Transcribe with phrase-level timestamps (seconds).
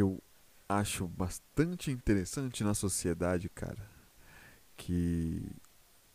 [0.00, 0.22] eu
[0.68, 3.88] acho bastante interessante na sociedade, cara,
[4.76, 5.42] que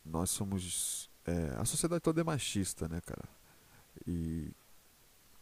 [0.03, 1.09] nós somos.
[1.25, 3.27] É, a sociedade toda é machista, né, cara?
[4.05, 4.51] E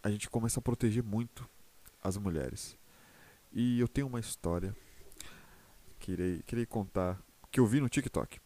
[0.01, 1.47] a gente começa a proteger muito
[2.01, 2.77] as mulheres.
[3.51, 4.75] E eu tenho uma história
[5.99, 7.21] que irei, que irei contar,
[7.51, 8.39] que eu vi no TikTok.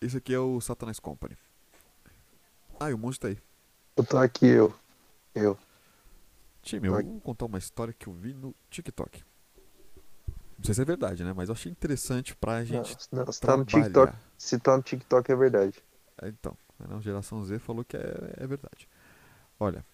[0.00, 1.36] Esse aqui é o Satanás Company.
[2.78, 3.42] Ah, e o monstro tá aí.
[3.96, 4.74] Eu tô aqui, eu.
[5.34, 5.58] Eu.
[6.66, 9.22] Time, eu vou contar uma história que eu vi no TikTok.
[10.58, 11.32] Não sei se é verdade, né?
[11.32, 12.96] Mas eu achei interessante pra gente.
[13.12, 15.80] Não, não se, tá no TikTok, se tá no TikTok é verdade.
[16.20, 18.88] É, então, a né, geração Z falou que é, é verdade.
[19.60, 19.86] Olha,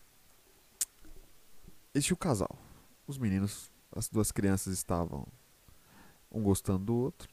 [1.94, 2.56] existe o casal.
[3.06, 5.26] Os meninos, as duas crianças estavam
[6.30, 7.28] um gostando do outro.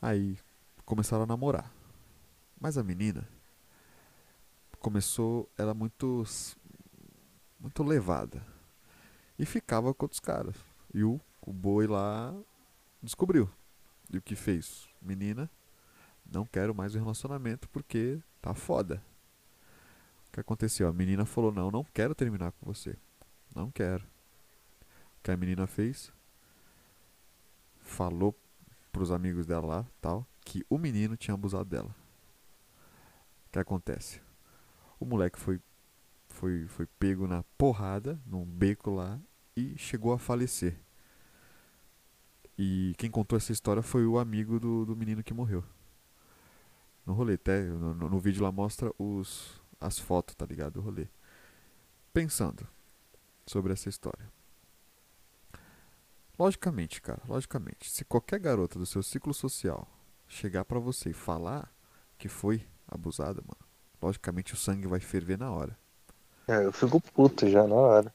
[0.00, 0.38] Aí
[0.86, 1.70] começaram a namorar.
[2.58, 3.28] Mas a menina
[4.80, 6.24] começou, era muito
[7.58, 8.44] muito levada.
[9.38, 10.56] E ficava com outros caras.
[10.92, 12.34] E o, o boi lá
[13.02, 13.50] descobriu.
[14.10, 14.88] E o que fez?
[15.00, 15.50] Menina,
[16.30, 19.02] não quero mais um relacionamento porque tá foda.
[20.28, 20.88] O que aconteceu?
[20.88, 22.96] A menina falou: Não, não quero terminar com você.
[23.54, 24.04] Não quero.
[25.18, 26.12] O que a menina fez?
[27.80, 28.38] Falou
[28.92, 31.94] pros amigos dela lá, tal, que o menino tinha abusado dela.
[33.46, 34.20] O que acontece?
[35.00, 35.60] O moleque foi
[36.38, 39.20] foi, foi pego na porrada, num beco lá,
[39.56, 40.78] e chegou a falecer.
[42.56, 45.64] E quem contou essa história foi o amigo do, do menino que morreu.
[47.04, 50.74] No rolê, até no, no vídeo lá mostra os, as fotos, tá ligado?
[50.74, 51.08] Do rolê.
[52.12, 52.68] Pensando
[53.44, 54.30] sobre essa história.
[56.38, 59.88] Logicamente, cara, logicamente, se qualquer garota do seu ciclo social
[60.28, 61.72] chegar para você e falar
[62.16, 63.68] que foi abusada, mano,
[64.00, 65.76] logicamente o sangue vai ferver na hora.
[66.48, 68.14] É, eu fico puto já na hora.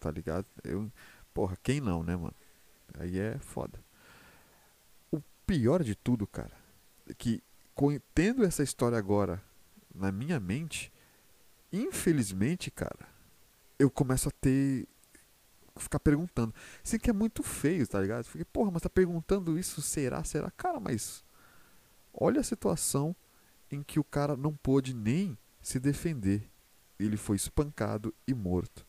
[0.00, 0.46] Tá ligado?
[0.64, 0.90] Eu,
[1.34, 2.34] porra, quem não, né, mano?
[2.98, 3.78] Aí é foda.
[5.12, 6.52] O pior de tudo, cara,
[7.08, 7.42] é que
[8.14, 9.42] tendo essa história agora
[9.94, 10.90] na minha mente,
[11.70, 13.06] infelizmente, cara,
[13.78, 14.88] eu começo a ter
[15.76, 16.54] ficar perguntando.
[16.82, 18.24] Sei que é muito feio, tá ligado?
[18.24, 20.22] Fiquei, porra, mas tá perguntando isso, será?
[20.24, 20.50] Será?
[20.52, 21.24] Cara, mas
[22.12, 23.14] olha a situação
[23.70, 26.48] em que o cara não pôde nem se defender
[27.04, 28.86] ele foi espancado e morto.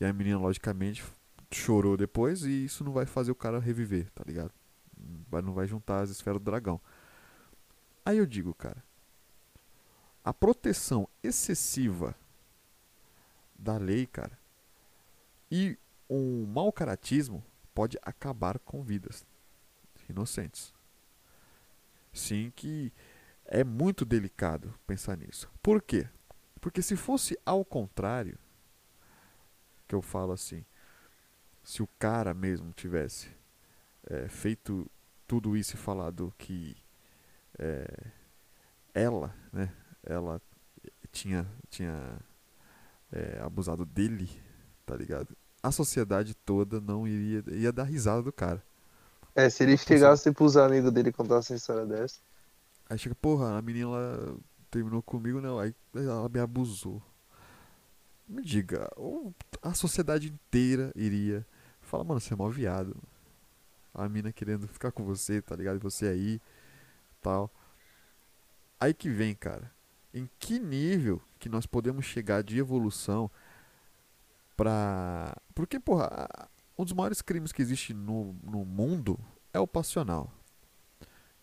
[0.00, 1.04] E a menina, logicamente,
[1.50, 4.52] chorou depois e isso não vai fazer o cara reviver, tá ligado?
[5.44, 6.80] Não vai juntar as esferas do dragão.
[8.04, 8.82] Aí eu digo, cara,
[10.24, 12.14] a proteção excessiva
[13.58, 14.38] da lei, cara,
[15.50, 15.78] e
[16.08, 19.24] um mau caratismo pode acabar com vidas
[20.08, 20.72] inocentes.
[22.12, 22.92] Sim, que
[23.44, 25.50] é muito delicado pensar nisso.
[25.62, 26.08] Por quê?
[26.62, 28.38] Porque se fosse ao contrário,
[29.88, 30.64] que eu falo assim,
[31.64, 33.28] se o cara mesmo tivesse
[34.08, 34.88] é, feito
[35.26, 36.76] tudo isso e falado que
[37.58, 37.84] é,
[38.94, 39.74] ela, né,
[40.04, 40.40] ela
[41.10, 42.16] tinha, tinha
[43.10, 44.30] é, abusado dele,
[44.86, 45.36] tá ligado?
[45.60, 48.62] A sociedade toda não iria ia dar risada do cara.
[49.34, 52.20] É, se ele chegasse pros amigos dele contar essa história dessa.
[52.88, 54.36] Aí chega, porra, a menina
[54.72, 57.02] terminou comigo, não, aí ela me abusou.
[58.26, 58.90] Me diga,
[59.60, 61.46] a sociedade inteira iria
[61.82, 62.96] falar, mano, você é mó viado.
[63.94, 65.78] A mina querendo ficar com você, tá ligado?
[65.80, 66.40] Você aí,
[67.20, 67.52] tal.
[68.80, 69.70] Aí que vem, cara.
[70.14, 73.30] Em que nível que nós podemos chegar de evolução
[74.56, 75.36] pra.
[75.54, 76.26] Porque, porra,
[76.78, 79.18] um dos maiores crimes que existe no, no mundo
[79.52, 80.32] é o passional.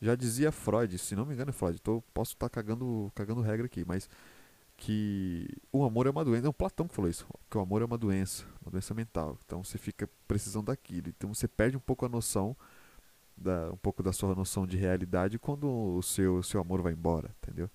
[0.02, 3.42] Já dizia Freud, se não me engano é Freud, tô, posso estar tá cagando, cagando
[3.42, 4.10] regra aqui, mas
[4.78, 6.48] que o amor é uma doença.
[6.48, 9.38] É o Platão que falou isso, que o amor é uma doença, uma doença mental.
[9.46, 11.10] Então você fica precisando daquilo.
[11.10, 12.56] Então você perde um pouco a noção,
[13.36, 16.94] da, um pouco da sua noção de realidade quando o seu, o seu amor vai
[16.94, 17.70] embora, entendeu?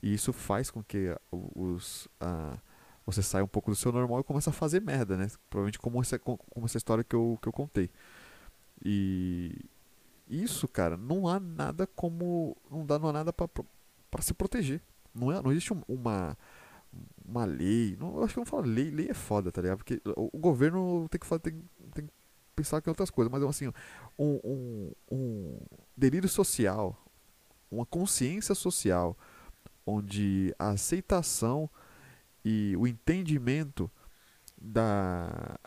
[0.00, 2.56] E isso faz com que os, a,
[3.04, 5.28] você saia um pouco do seu normal e comece a fazer merda, né?
[5.50, 7.90] Provavelmente como essa, como essa história que eu, que eu contei.
[8.84, 9.58] E,
[10.28, 12.56] isso, cara, não há nada como.
[12.70, 14.80] Não dá, não há nada para se proteger.
[15.14, 16.36] Não, é, não existe uma,
[17.24, 17.96] uma lei.
[18.00, 18.90] Não, eu acho que não falo lei.
[18.90, 19.78] Lei é foda, tá ligado?
[19.78, 21.62] Porque o, o governo tem que, fazer, tem,
[21.92, 22.12] tem que
[22.56, 23.30] pensar que outras coisas.
[23.30, 23.68] Mas assim,
[24.18, 25.58] um, um, um
[25.96, 26.96] delírio social,
[27.70, 29.16] uma consciência social,
[29.86, 31.68] onde a aceitação
[32.44, 33.90] e o entendimento
[34.60, 35.58] da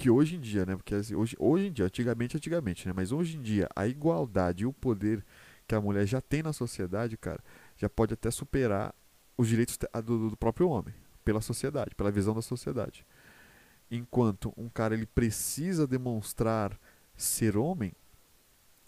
[0.00, 0.74] que hoje em dia, né?
[0.74, 2.94] Porque assim, hoje, hoje em dia, antigamente, antigamente, né?
[2.96, 5.22] Mas hoje em dia, a igualdade e o poder
[5.68, 7.44] que a mulher já tem na sociedade, cara,
[7.76, 8.94] já pode até superar
[9.36, 13.04] os direitos do, do próprio homem, pela sociedade, pela visão da sociedade.
[13.90, 16.78] enquanto um cara ele precisa demonstrar
[17.14, 17.92] ser homem,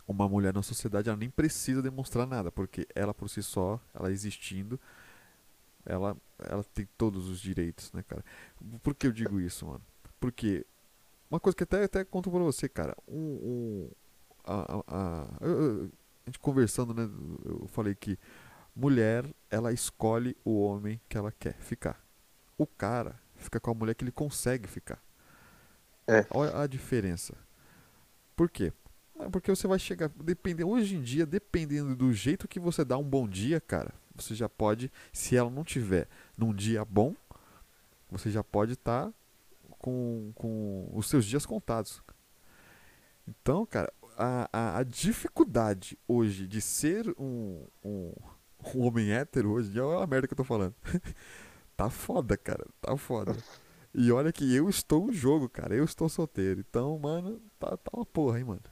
[0.08, 4.10] uma mulher na sociedade ela nem precisa demonstrar nada, porque ela por si só, ela
[4.10, 4.80] existindo,
[5.84, 8.24] ela, ela tem todos os direitos, né, cara?
[8.82, 9.82] Por que eu digo isso, mano?
[10.18, 10.64] Porque
[11.32, 13.90] uma coisa que até, até conto pra você, cara, um, um
[14.44, 17.08] a, a, a, a gente conversando, né,
[17.46, 18.18] eu falei que
[18.76, 22.04] mulher, ela escolhe o homem que ela quer ficar.
[22.58, 25.02] O cara fica com a mulher que ele consegue ficar.
[26.06, 26.26] É.
[26.30, 27.34] Olha a diferença.
[28.36, 28.70] Por quê?
[29.18, 32.98] É porque você vai chegar, dependendo, hoje em dia, dependendo do jeito que você dá
[32.98, 37.14] um bom dia, cara, você já pode, se ela não tiver num dia bom,
[38.10, 39.14] você já pode estar tá
[39.82, 42.00] com, com os seus dias contados.
[43.28, 48.12] Então, cara, a, a, a dificuldade hoje de ser um, um,
[48.74, 50.74] um homem hétero hoje, é a merda que eu tô falando.
[51.76, 53.36] tá foda, cara, tá foda.
[53.94, 55.74] E olha que eu estou no jogo, cara.
[55.74, 56.60] Eu estou solteiro.
[56.60, 58.62] Então, mano, tá, tá uma porra, hein, mano.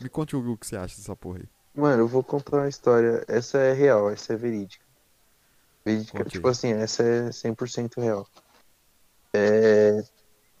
[0.00, 1.48] Me conte o que você acha dessa porra aí.
[1.74, 3.24] Mano, eu vou contar uma história.
[3.26, 4.84] Essa é real, essa é verídica.
[5.84, 6.30] Verídica, Ok.
[6.30, 8.28] tipo assim, essa é 100% real.
[9.32, 10.02] É.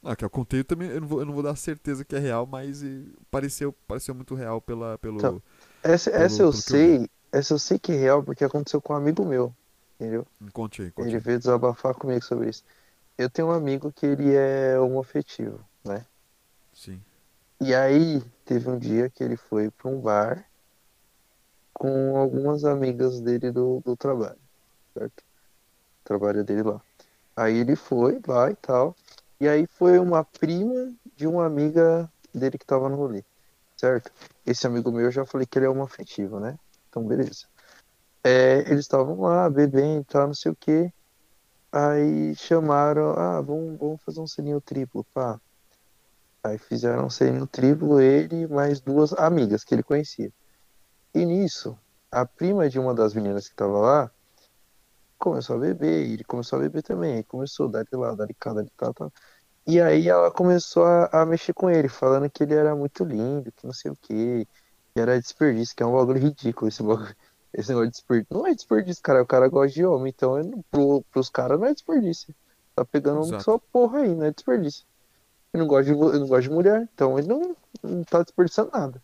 [0.02, 2.18] Ah, que eu contei também, eu não vou, eu não vou dar certeza que é
[2.18, 2.82] real, mas
[3.30, 5.16] pareceu, pareceu muito real pela, pelo.
[5.16, 5.42] Então,
[5.82, 7.08] Essa, Pelo- essa eu que eu sei.
[7.32, 9.54] Essa eu sei que é real porque aconteceu com um amigo meu.
[10.00, 10.26] Entendeu?
[10.52, 12.64] Conte aí, conte Ele veio desabafar comigo sobre isso.
[13.18, 16.06] Eu tenho um amigo que ele é homoafetivo, né?
[16.72, 17.02] Sim.
[17.60, 20.44] E aí, teve um dia que ele foi para um bar
[21.72, 24.40] com algumas amigas dele do, do trabalho,
[24.94, 25.24] certo?
[26.04, 26.82] Trabalho dele lá.
[27.36, 28.96] Aí ele foi lá e tal.
[29.40, 33.24] E aí foi uma prima de uma amiga dele que tava no rolê,
[33.76, 34.10] certo?
[34.44, 36.58] Esse amigo meu eu já falei que ele é homoafetivo, né?
[36.88, 37.46] Então, beleza.
[38.24, 40.92] É, eles estavam lá bebendo tal, não sei o quê.
[41.70, 45.40] Aí chamaram, ah, vamos, vamos fazer um selinho triplo, pá.
[46.42, 50.32] Aí fizeram um selinho triplo, ele mais duas amigas que ele conhecia.
[51.14, 51.78] E nisso,
[52.10, 54.10] a prima de uma das meninas que tava lá
[55.18, 57.14] começou a beber, e ele começou a beber também.
[57.16, 59.10] Aí começou, dali lá, dali cá, dali cá, tá.
[59.66, 63.52] E aí ela começou a, a mexer com ele, falando que ele era muito lindo,
[63.52, 64.46] que não sei o quê,
[64.94, 67.14] que era desperdício, que é um bagulho ridículo esse bagulho.
[67.50, 68.36] Esse negócio de desperdício.
[68.36, 69.22] Não é desperdício, cara.
[69.22, 72.34] O cara gosta de homem, então ele, pro, pros caras não é desperdício.
[72.74, 73.42] Tá pegando Exato.
[73.42, 74.84] sua porra aí, não é desperdício.
[75.52, 78.70] Ele não gosta de, ele não gosta de mulher, então ele não, não tá desperdiçando
[78.70, 79.02] nada.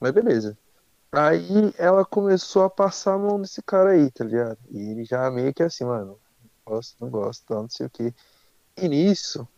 [0.00, 0.58] Mas beleza.
[1.10, 4.58] Aí ela começou a passar a mão nesse cara aí, tá ligado?
[4.70, 6.18] E ele já meio que assim, mano,
[6.66, 8.14] gosto, não gosto, tal, não sei o quê.
[8.76, 9.48] E nisso,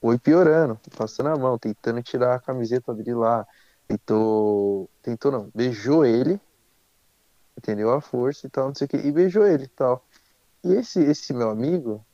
[0.00, 3.46] foi piorando, passando a mão, tentando tirar a camiseta dele lá.
[3.88, 4.90] Tentou.
[5.02, 6.40] Tentou não, beijou ele,
[7.56, 7.92] entendeu?
[7.92, 8.96] A força e tal, não sei o quê.
[9.04, 10.04] E beijou ele e tal.
[10.64, 12.04] E esse, esse meu amigo,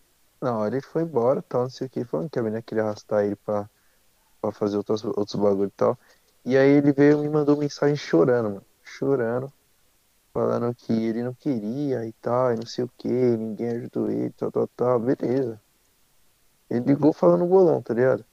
[0.40, 2.84] na hora ele foi embora, tal, não sei o quê, falando que a menina queria
[2.84, 3.68] arrastar ele pra,
[4.40, 5.98] pra fazer outros, outros bagulho e tal.
[6.44, 8.71] E aí ele veio e me mandou mensagem chorando, mano.
[8.82, 9.52] Chorando.
[10.32, 14.30] Falando que ele não queria e tal, e não sei o que, ninguém ajudou ele,
[14.30, 15.00] tal, tal, tal.
[15.00, 15.60] Beleza.
[16.70, 18.24] Ele ligou falando bolão, tá ligado?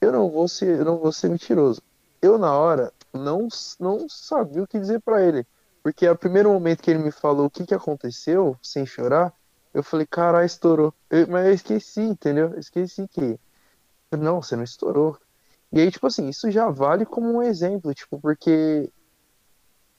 [0.00, 1.82] Eu não vou ser, eu não vou ser mentiroso.
[2.20, 3.48] Eu, na hora, não,
[3.78, 5.46] não sabia o que dizer pra ele.
[5.82, 9.32] Porque a primeiro momento que ele me falou o que que aconteceu, sem chorar,
[9.72, 10.92] eu falei, caralho, estourou.
[11.10, 12.52] Eu- mas eu esqueci, entendeu?
[12.52, 13.38] Eu esqueci que.
[14.16, 15.18] Não, você não estourou.
[15.72, 18.90] E aí, tipo assim, isso já vale como um exemplo, tipo, porque.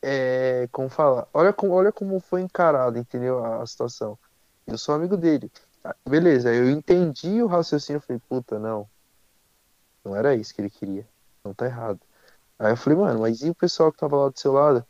[0.01, 0.67] É.
[0.71, 1.27] Como fala?
[1.33, 3.43] Olha como, olha como foi encarado, entendeu?
[3.43, 4.17] A, a situação.
[4.65, 5.51] Eu sou amigo dele.
[5.83, 7.97] Ah, Beleza, eu entendi o raciocínio.
[7.97, 8.89] Eu falei, puta, não.
[10.03, 11.07] Não era isso que ele queria.
[11.43, 11.99] Não tá errado.
[12.59, 14.85] Aí eu falei, mano, mas e o pessoal que tava lá do seu lado?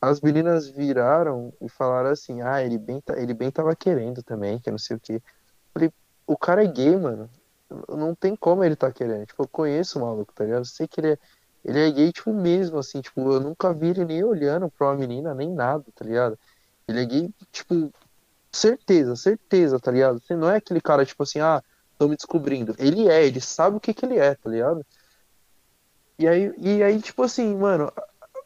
[0.00, 4.60] As meninas viraram e falaram assim, ah, ele bem, ta- ele bem tava querendo também,
[4.60, 5.14] que não sei o quê.
[5.16, 5.22] Eu
[5.74, 5.92] falei,
[6.26, 7.30] o cara é gay, mano.
[7.88, 9.26] Não tem como ele tá querendo.
[9.26, 10.60] Tipo, eu conheço o maluco, tá ligado?
[10.62, 11.18] Eu sei que ele é,
[11.64, 14.96] ele é gay, tipo, mesmo, assim, tipo, eu nunca vi ele nem olhando pra uma
[14.96, 16.38] menina, nem nada, tá ligado?
[16.88, 17.92] Ele é gay, tipo,
[18.52, 20.20] certeza, certeza, tá ligado?
[20.20, 21.62] Você não é aquele cara, tipo assim, ah,
[21.98, 22.74] tô me descobrindo.
[22.78, 24.84] Ele é, ele sabe o que que ele é, tá ligado?
[26.18, 27.92] E aí, e aí tipo assim, mano,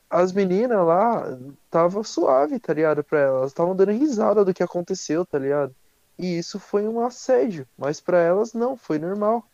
[0.09, 1.25] as meninas lá
[1.71, 3.03] tava suave, tá ligado?
[3.05, 5.75] Pra elas, estavam dando risada do que aconteceu, tá ligado?
[6.19, 9.45] E isso foi um assédio, mas pra elas não, foi normal,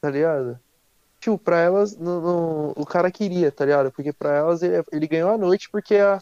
[0.00, 0.58] tá ligado?
[1.24, 3.90] Tipo, pra elas, no, no- o cara queria, tá ligado?
[3.92, 6.20] Porque pra elas ele, ele ganhou a noite porque a,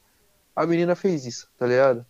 [0.57, 2.07] a menina fez isso, tá ligado?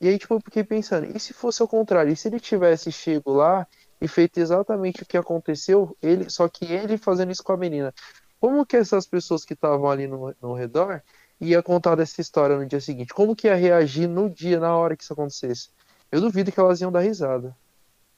[0.00, 2.12] E aí, tipo, eu fiquei pensando, e se fosse ao contrário?
[2.12, 3.66] E se ele tivesse chego lá
[4.00, 7.94] e feito exatamente o que aconteceu, ele, só que ele fazendo isso com a menina?
[8.40, 11.02] Como que essas pessoas que estavam ali no, no redor
[11.40, 13.14] ia contar dessa história no dia seguinte?
[13.14, 15.70] Como que ia reagir no dia, na hora que isso acontecesse?
[16.12, 17.56] Eu duvido que elas iam dar risada.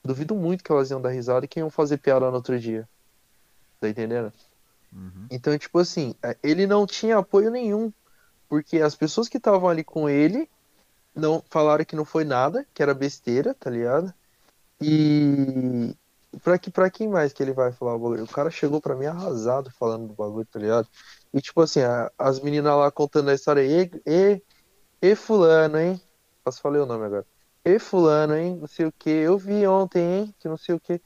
[0.03, 2.87] Duvido muito que elas iam dar risada e que iam fazer piada no outro dia.
[3.81, 4.31] Tá entendendo?
[4.93, 5.27] Uhum.
[5.31, 7.91] Então, tipo assim, é, ele não tinha apoio nenhum,
[8.49, 10.49] porque as pessoas que estavam ali com ele
[11.15, 14.13] não falaram que não foi nada, que era besteira, tá ligado?
[14.81, 15.95] E
[16.43, 18.23] pra, que, pra quem mais que ele vai falar o bagulho?
[18.25, 20.87] O cara chegou pra mim arrasado falando do bagulho, tá ligado?
[21.33, 24.41] E tipo assim, a- as meninas lá contando a história, e, e,
[25.01, 26.01] e fulano, hein?
[26.43, 27.25] Posso falar o nome agora?
[27.65, 28.57] E fulano, hein?
[28.57, 30.35] Não sei o que, eu vi ontem, hein?
[30.39, 31.01] Que não sei o que.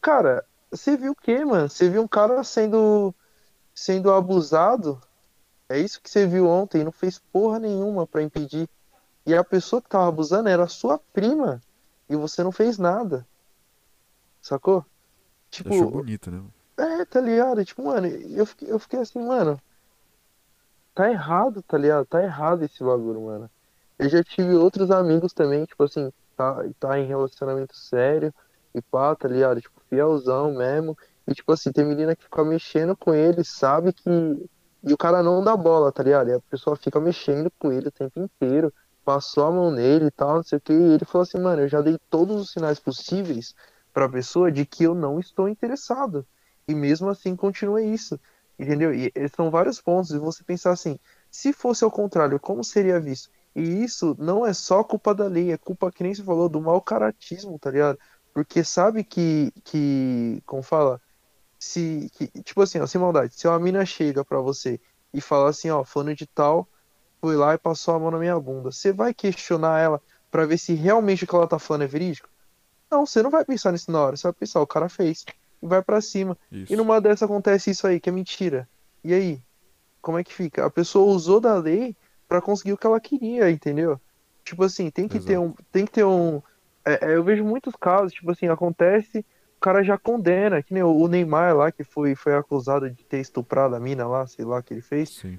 [0.00, 1.68] Cara, você viu o quê, mano?
[1.68, 3.14] Você viu um cara sendo,
[3.74, 5.00] sendo abusado?
[5.68, 8.68] É isso que você viu ontem, não fez porra nenhuma pra impedir.
[9.26, 11.60] E a pessoa que tava abusando era a sua prima.
[12.08, 13.26] E você não fez nada.
[14.40, 14.84] Sacou?
[15.60, 16.42] Achou Tipo, bonito, né?
[16.76, 17.64] é, tá ligado?
[17.64, 19.60] Tipo, mano, eu fiquei, eu fiquei assim, mano,
[20.94, 22.06] tá errado, tá ligado?
[22.06, 23.50] Tá errado esse bagulho, mano.
[23.98, 28.34] Eu já tive outros amigos também, tipo assim, tá, tá em relacionamento sério
[28.74, 29.60] e pá, tá ligado?
[29.60, 30.96] Tipo, fielzão mesmo.
[31.26, 34.10] E tipo assim, tem menina que fica mexendo com ele, sabe que.
[34.84, 36.28] E o cara não dá bola, tá ligado?
[36.30, 38.72] E a pessoa fica mexendo com ele o tempo inteiro,
[39.04, 40.72] passou a mão nele e tal, não sei o que.
[40.72, 43.54] E ele falou assim, mano, eu já dei todos os sinais possíveis
[43.92, 46.26] pra pessoa de que eu não estou interessado.
[46.66, 48.18] E mesmo assim continua isso.
[48.58, 48.92] Entendeu?
[48.92, 50.10] E são vários pontos.
[50.10, 50.98] E você pensar assim,
[51.30, 53.30] se fosse ao contrário, como seria visto?
[53.54, 56.60] E isso não é só culpa da lei, é culpa, que nem você falou, do
[56.60, 57.98] mau caratismo, tá ligado?
[58.32, 61.00] Porque sabe que, que como fala,
[61.58, 64.80] se, que, tipo assim, ó, sem maldade, se uma mina chega pra você
[65.12, 66.66] e fala assim, ó, fulano de tal
[67.20, 70.58] foi lá e passou a mão na minha bunda, você vai questionar ela pra ver
[70.58, 72.28] se realmente o que ela tá falando é verídico?
[72.90, 75.24] Não, você não vai pensar nisso na hora, você vai pensar, o cara fez,
[75.62, 76.36] e vai pra cima.
[76.50, 76.72] Isso.
[76.72, 78.68] E numa dessa acontece isso aí, que é mentira.
[79.04, 79.40] E aí?
[80.00, 80.66] Como é que fica?
[80.66, 81.94] A pessoa usou da lei
[82.28, 84.00] pra conseguir o que ela queria, entendeu?
[84.44, 85.46] Tipo assim, tem que ter Exato.
[85.46, 86.42] um, tem que ter um,
[86.84, 89.20] é, é, eu vejo muitos casos, tipo assim, acontece,
[89.56, 93.20] o cara já condena, que nem o Neymar lá que foi foi acusado de ter
[93.20, 95.10] estuprado a mina lá, sei lá que ele fez.
[95.10, 95.38] Sim.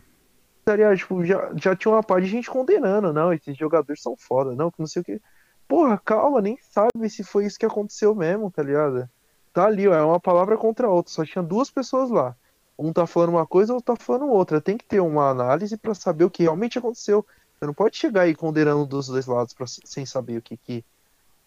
[0.96, 4.72] Tipo, já, já tinha uma parte de gente condenando, não, esses jogadores são foda, não,
[4.72, 5.22] que não sei o que.
[5.68, 9.10] Porra, calma, nem sabe se foi isso que aconteceu mesmo, tá ligado?
[9.52, 12.36] Tá ali, ó, é uma palavra contra a outra, só tinha duas pessoas lá.
[12.80, 14.60] Um tá falando uma coisa, outro tá falando outra.
[14.60, 17.26] Tem que ter uma análise pra saber o que realmente aconteceu.
[17.54, 20.84] Você não pode chegar aí condenando dos dois lados pra- sem saber o que, que,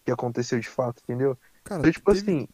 [0.07, 1.37] que aconteceu de fato, entendeu?
[1.65, 2.47] Cara, Então, tipo teve- assim,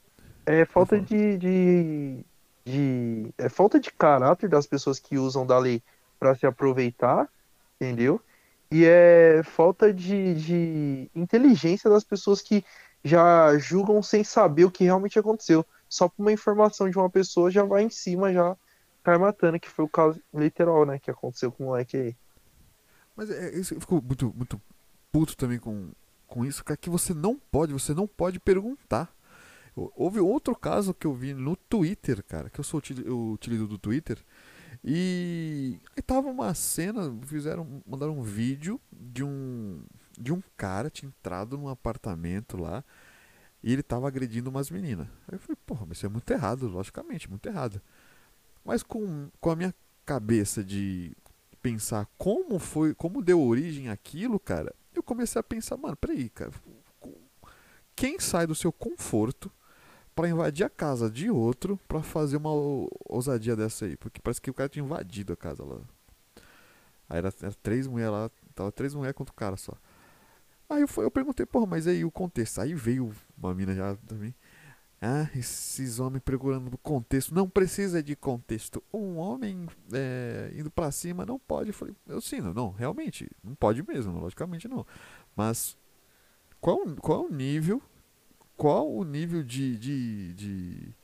[0.44, 2.26] é falta de, de,
[2.66, 5.84] de- É falta de caráter das pessoas que usam da lei
[6.20, 7.30] pra se aproveitar,
[7.76, 8.20] entendeu?
[8.72, 12.66] E é falta de, de inteligência das pessoas que
[13.04, 15.64] já julgam sem saber o que realmente aconteceu.
[15.88, 18.58] Só por uma informação de uma pessoa já vai em cima, já
[19.04, 20.98] cai matando, que foi o caso literal, né?
[20.98, 22.16] Que aconteceu com o moleque aí.
[23.16, 24.60] Mas é, é isso, eu fico muito, muito
[25.12, 25.92] puto também com,
[26.34, 29.14] com isso, cara, que você não pode, você não pode perguntar.
[29.76, 33.68] Hou- Houve outro caso que eu vi no Twitter, cara, que eu sou eu utilizo
[33.68, 34.18] do Twitter,
[34.84, 39.84] e tava uma cena, fizeram, mandaram um vídeo de um
[40.20, 42.84] de um cara tinha entrado num apartamento lá
[43.64, 45.08] e ele tava agredindo umas meninas.
[45.28, 47.82] Aí eu falei, porra, mas isso é muito errado, logicamente, muito errado.
[48.66, 49.74] Mas com, com a minha
[50.06, 51.16] cabeça de
[51.62, 54.74] pensar como foi, como deu origem àquilo, cara,
[55.04, 56.52] eu comecei a pensar, mano, peraí, cara,
[57.96, 59.52] quem sai do seu conforto
[60.16, 63.98] pra invadir a casa de outro pra fazer uma ou- ousadia dessa aí?
[63.98, 65.80] Porque parece que o cara tinha invadido a casa lá.
[67.10, 69.74] Aí era, era três mulheres lá, tava três mulheres contra o cara só.
[70.70, 72.60] Aí eu, eu perguntei, porra, mas aí o contexto?
[72.62, 74.34] Aí veio uma mina já também.
[75.06, 77.36] Ah, esses homens procurando contexto.
[77.36, 78.82] Não precisa de contexto.
[78.94, 81.72] Um homem é, indo pra cima não pode.
[81.72, 84.88] Eu falei, eu sim, não, realmente, não pode mesmo, logicamente não.
[85.36, 85.76] Mas
[86.62, 87.82] qual, qual o nível,
[88.56, 90.96] qual o nível de, de, de,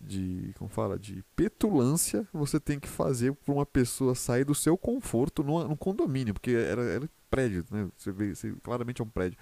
[0.00, 4.78] de, como fala, de petulância você tem que fazer pra uma pessoa sair do seu
[4.78, 7.90] conforto num condomínio, porque era, era prédio, né?
[7.96, 9.36] Você vê, você, claramente é um prédio.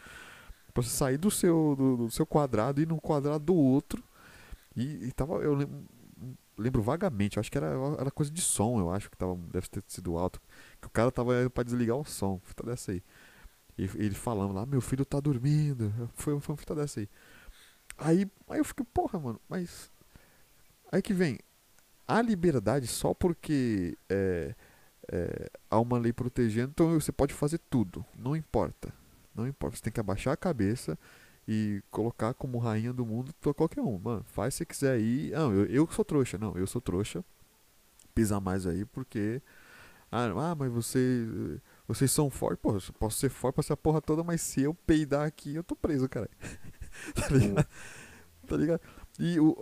[0.72, 4.02] Pra você sair do seu, do, do seu quadrado e ir no quadrado do outro.
[4.76, 5.84] E, e tava, eu lembro,
[6.56, 9.82] lembro vagamente, acho que era, era coisa de som, eu acho que tava, deve ter
[9.86, 10.40] sido alto.
[10.80, 13.02] Que o cara tava pra desligar o som, fita dessa aí.
[13.76, 15.92] E ele falando lá, meu filho tá dormindo.
[16.14, 17.08] Foi, foi uma fita dessa aí.
[17.98, 19.90] Aí, aí eu fiquei, porra, mano, mas.
[20.90, 21.38] Aí que vem.
[22.06, 24.54] A liberdade só porque é,
[25.10, 28.04] é, há uma lei protegendo, então você pode fazer tudo.
[28.16, 28.92] Não importa.
[29.34, 29.76] Não importa.
[29.76, 30.98] Você tem que abaixar a cabeça
[31.46, 33.98] e colocar como rainha do mundo qualquer um.
[33.98, 35.30] Mano, faz se quiser aí.
[35.30, 36.38] Não, eu, eu sou trouxa.
[36.38, 37.24] Não, eu sou trouxa.
[38.14, 39.42] Pisar mais aí porque.
[40.10, 41.26] Ah, ah, mas você.
[41.88, 42.60] Vocês são fortes.
[42.60, 45.64] Pô, eu posso ser forte pra essa porra toda, mas se eu peidar aqui, eu
[45.64, 46.28] tô preso, cara.
[47.14, 47.66] tá ligado?
[48.46, 48.80] Tá ligado?
[49.18, 49.56] E o,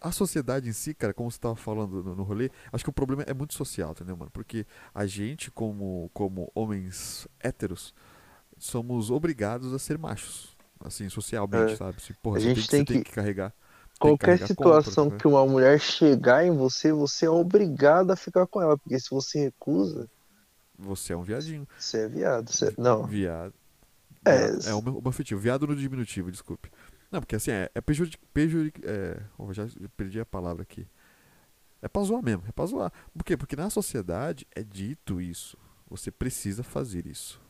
[0.00, 2.90] a, a sociedade em si, cara, como você tava falando no, no rolê, acho que
[2.90, 4.30] o problema é muito social, entendeu, mano?
[4.30, 7.94] Porque a gente, como, como homens héteros,
[8.66, 10.54] somos obrigados a ser machos.
[10.80, 11.76] Assim, socialmente, É.
[11.76, 12.00] sabe?
[12.02, 13.50] Se, porra, A tem, gente que, tem tem que- carregar.
[13.50, 13.58] tem
[13.92, 15.18] que Qualquer carregar situação compras, né?
[15.20, 18.76] que uma mulher chegar em você, você é obrigado a ficar com ela.
[18.76, 20.08] Porque se você recusa,
[20.78, 21.66] Você é um viadinho.
[21.78, 22.50] você é viado.
[22.50, 22.74] Você...
[22.76, 23.06] Não.
[23.06, 23.54] Viado.
[24.24, 24.70] É.
[24.70, 25.40] É, o afetivo.
[25.40, 26.70] Viado no diminutivo, desculpe.
[27.10, 28.18] Não, porque assim, é, é pejuric
[28.82, 29.66] é, oh, já
[29.96, 30.86] perdi a palavra aqui.
[31.80, 32.90] É pra zoar mesmo, é pra zoar.
[33.16, 33.36] Por quê?
[33.36, 35.56] Porque na sociedade é dito isso.
[35.88, 37.40] Você precisa fazer isso.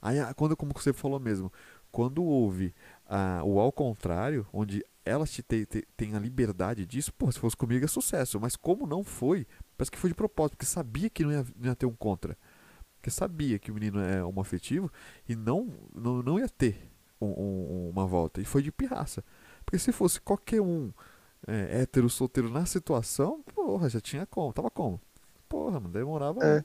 [0.00, 1.52] Aí, ah, quando, como você falou mesmo,
[1.90, 2.74] quando houve
[3.06, 7.38] ah, o ao contrário, onde elas te te- te- têm a liberdade disso, pô, se
[7.38, 8.40] fosse comigo é sucesso.
[8.40, 11.68] Mas como não foi, parece que foi de propósito, porque sabia que não ia, não
[11.68, 12.36] ia ter um contra.
[12.96, 14.90] Porque sabia que o menino é homoafetivo
[15.28, 18.40] e não, não, não ia ter um- um- uma volta.
[18.40, 19.24] E foi de pirraça.
[19.64, 20.92] Porque se fosse qualquer um
[21.46, 24.52] é, hétero, solteiro na situação, porra, já tinha como.
[24.52, 25.00] Tava como?
[25.48, 26.44] Porra, não demorava.
[26.44, 26.64] É.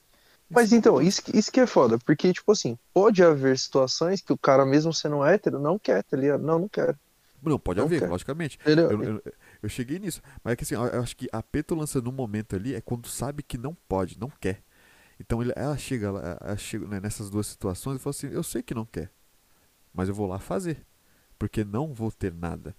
[0.53, 4.33] Mas então, isso, que- isso que é foda, porque, tipo assim, pode haver situações que
[4.33, 6.43] o cara, mesmo sendo hétero, não quer, tá ligado?
[6.43, 6.97] Não, não quero.
[7.41, 8.09] Não, pode Não haver, quer.
[8.09, 8.59] logicamente.
[8.61, 8.91] Entendeu?
[8.91, 9.23] Eu, eu,
[9.63, 10.21] eu cheguei nisso.
[10.43, 13.41] Mas é que assim, eu acho que a petulância no momento ali é quando sabe
[13.41, 14.61] que não pode, não quer.
[15.19, 18.43] Então ele- ela chega, lá- ela chega né, nessas duas situações e fala assim: Eu
[18.43, 19.09] sei que não quer,
[19.93, 20.85] mas eu vou lá fazer.
[21.39, 22.75] Porque não vou ter nada.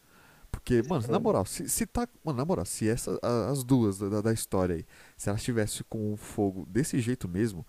[0.53, 2.09] Porque, mano, na moral, se, se tá.
[2.25, 3.19] Mano, na moral, se essas,
[3.51, 4.87] as duas da, da história aí,
[5.19, 7.67] se elas estivessem com o fogo desse jeito mesmo,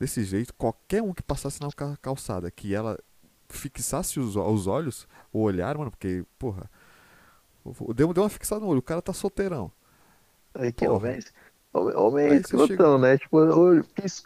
[0.00, 2.98] desse jeito, qualquer um que passasse na ca- calçada, que ela
[3.48, 6.70] fixasse os, os olhos, o olhar, mano, porque, porra.
[7.94, 9.70] Deu, deu uma fixada no olho, o cara tá solteirão.
[10.54, 10.96] Aí que Porra.
[10.96, 11.18] homem,
[11.74, 13.16] homem é escrotão, né?
[13.18, 13.38] Tipo,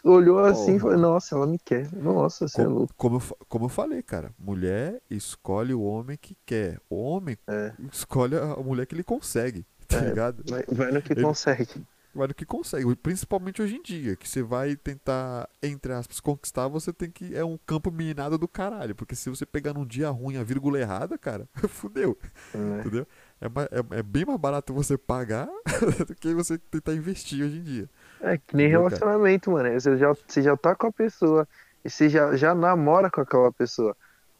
[0.03, 1.89] olhou assim e falou, nossa, ela me quer.
[1.93, 2.93] Nossa, você é Como, louco.
[2.97, 6.79] como, como eu falei, cara, mulher escolhe o homem que quer.
[6.89, 7.71] O homem É.
[7.91, 10.09] escolhe a mulher que ele consegue, tá É.
[10.09, 10.43] ligado?
[10.49, 11.69] Vai, vai no que Ele- consegue.
[12.15, 16.67] Vai no que consegue, principalmente hoje em dia, que você vai tentar, entre aspas, conquistar,
[16.67, 17.35] você tem que.
[17.35, 18.95] É um campo minado do caralho.
[18.95, 22.17] Porque se você pegar num dia ruim a vírgula errada, cara, fudeu.
[22.55, 22.79] né?
[22.79, 23.05] Entendeu?
[23.39, 25.47] É, é, é bem mais barato você pagar
[26.07, 27.89] do que você tentar investir hoje em dia.
[28.19, 29.69] É que nem relacionamento, mano.
[29.79, 31.47] Você já, você já tá com a pessoa
[31.85, 33.95] e você já, já namora com aquela pessoa.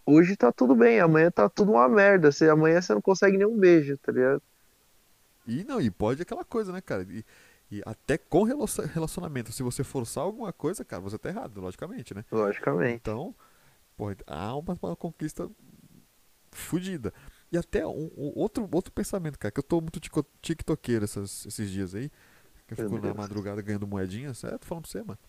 [0.05, 2.31] Hoje tá tudo bem, amanhã tá tudo uma merda.
[2.31, 4.41] Você, amanhã você não consegue nem um beijo, tá ligado?
[5.47, 7.03] E não, e pode aquela coisa, né, cara?
[7.09, 7.23] E,
[7.71, 12.13] e até com relacion- relacionamento, se você forçar alguma coisa, cara, você tá errado, logicamente,
[12.13, 12.25] né?
[12.31, 13.01] Logicamente.
[13.01, 13.35] Então,
[13.97, 15.49] porra, há uma, uma conquista
[16.51, 17.13] fodida.
[17.51, 19.99] E até um, um outro, outro pensamento, cara, que eu tô muito
[20.41, 22.09] tiktokeiro essas- esses dias aí,
[22.67, 25.19] que eu fico na madrugada ganhando moedinhas, é, tô falando pra você, mano.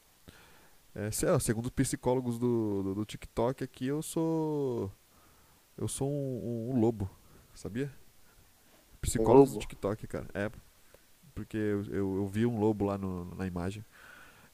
[0.95, 4.91] É, sé- ó, segundo os psicólogos do, do, do TikTok aqui, eu sou.
[5.77, 7.09] Eu sou um, um- lobo,
[7.55, 7.93] sabia?
[9.01, 9.59] Psicólogos do?
[9.61, 10.27] TikTok, cara.
[10.35, 10.51] É.
[11.35, 13.85] Porque eu, eu, eu vi um lobo lá no- na imagem.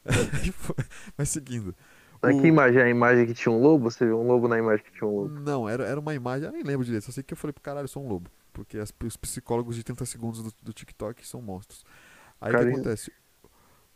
[1.16, 1.74] Mas seguindo.
[2.24, 2.80] Mas que imagem?
[2.82, 3.90] A imagem que tinha um lobo?
[3.90, 5.40] Você viu um lobo na imagem que tinha um lobo?
[5.40, 7.62] Não, era, era uma imagem, eu nem lembro direito, só sei que eu falei pro
[7.62, 8.30] caralho, eu sou um lobo.
[8.52, 11.84] Porque as- os psicólogos de 30 segundos do, do TikTok são monstros.
[12.40, 13.10] Aí o que acontece?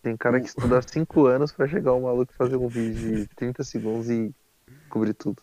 [0.02, 3.28] Tem cara que estuda 5 anos pra chegar um maluco e fazer um vídeo de
[3.34, 4.34] 30 segundos e
[4.88, 5.42] cobrir tudo.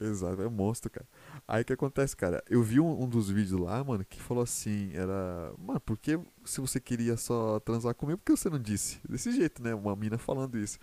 [0.00, 1.06] Exato, é um monstro, cara.
[1.46, 2.42] Aí o que acontece, cara?
[2.50, 5.52] Eu vi um, um dos vídeos lá, mano, que falou assim, era.
[5.56, 8.98] Mano, por que se você queria só transar comigo, por que você não disse?
[9.08, 9.72] Desse jeito, né?
[9.74, 10.78] Uma mina falando isso.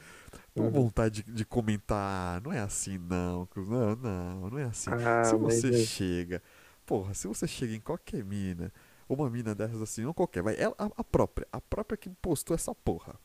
[0.55, 0.71] Com Uhum.
[0.71, 3.47] vontade de, de comentar, não é assim não.
[3.55, 4.95] Não, não, não é assim.
[4.95, 6.41] Ah, se mas você é- chega,
[6.85, 8.71] porra, se você chega em qualquer mina,
[9.07, 12.53] ou uma mina dessas assim, não qualquer, vai, ela, a, própria, a própria que postou
[12.55, 13.15] essa porra,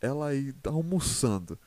[0.00, 1.58] ela aí tá almoçando,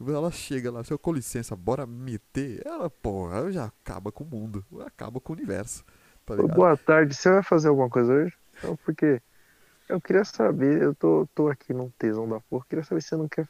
[0.00, 4.64] ela chega lá, seu com licença, bora meter, ela, porra, já acaba com o mundo,
[4.86, 5.84] acaba com o universo,
[6.26, 6.36] tá?
[6.36, 8.36] Boa tarde, você vai fazer alguma coisa hoje?
[8.62, 9.22] Não, porque
[9.88, 13.16] eu queria saber, eu tô, tô aqui num tesão da porra, queria saber se você
[13.16, 13.48] não quer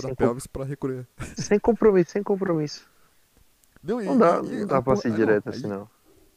[0.00, 1.06] sem, com- pelvis pra recolher.
[1.36, 2.86] sem compromisso, sem compromisso.
[3.82, 5.88] Não, e- Não dá, e- não dá pra ser não, direto assim, não.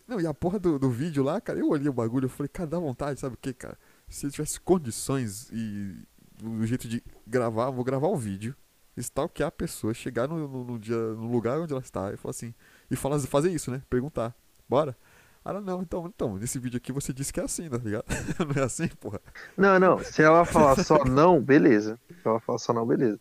[0.07, 2.47] Não, e a porra do, do vídeo lá, cara, eu olhei o bagulho, eu falei,
[2.49, 3.77] cara, dá vontade, sabe o que, cara?
[4.07, 5.95] Se eu tivesse condições e
[6.37, 8.55] do jeito de gravar, vou gravar o vídeo,
[8.97, 12.31] stalkear a pessoa, chegar no, no, no dia, no lugar onde ela está e falar
[12.31, 12.53] assim,
[12.89, 13.81] e falar, fazer isso, né?
[13.89, 14.35] Perguntar,
[14.69, 14.95] bora?
[15.43, 18.05] Ela, não, então, então, nesse vídeo aqui você disse que é assim, tá ligado?
[18.55, 19.19] não é assim, porra?
[19.55, 21.99] Não, não, se ela falar só não, beleza.
[22.25, 23.19] Se ela só não, beleza.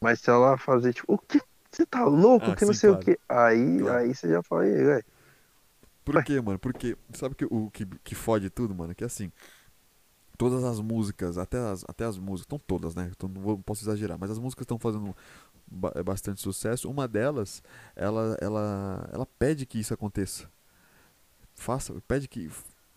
[0.00, 1.40] Mas se ela fazer tipo, o que?
[1.72, 2.52] Você tá louco?
[2.52, 2.90] Ah, que não sim, sei claro.
[2.90, 3.18] o que.
[3.28, 4.00] Aí, Claro.
[4.00, 5.04] aí você já fala, aí, velho.
[6.04, 6.58] Por quê, mano?
[6.58, 8.94] Porque, sabe que, o que, que fode tudo, mano?
[8.94, 9.32] Que assim,
[10.36, 13.10] todas as músicas, até as, até as músicas, estão todas, né?
[13.16, 15.14] Então não, vou- não posso exagerar, mas as músicas estão fazendo
[15.66, 16.90] ba- bastante sucesso.
[16.90, 17.62] Uma delas,
[17.96, 20.48] ela, ela, ela pede que isso aconteça.
[21.54, 22.48] faça, pede que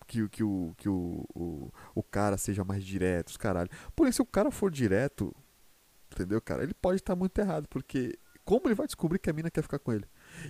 [0.07, 3.69] que, que, o, que o, o, o cara seja mais direto, os caralho.
[3.95, 5.35] Porém, se o cara for direto,
[6.11, 6.63] entendeu, cara?
[6.63, 9.79] Ele pode estar muito errado, porque como ele vai descobrir que a mina quer ficar
[9.79, 10.05] com ele?